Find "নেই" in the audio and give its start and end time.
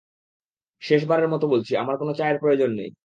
2.73-2.91